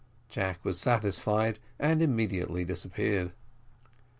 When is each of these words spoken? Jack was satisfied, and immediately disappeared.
Jack 0.29 0.65
was 0.65 0.79
satisfied, 0.81 1.59
and 1.79 2.01
immediately 2.01 2.65
disappeared. 2.65 3.33